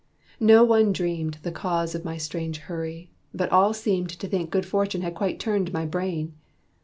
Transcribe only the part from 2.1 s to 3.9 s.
strange hurry, but all